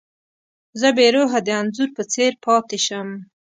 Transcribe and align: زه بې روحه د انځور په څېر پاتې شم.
زه 0.79 0.87
بې 0.97 1.07
روحه 1.15 1.39
د 1.43 1.49
انځور 1.59 1.89
په 1.97 2.03
څېر 2.13 2.31
پاتې 2.45 2.77
شم. 2.85 3.09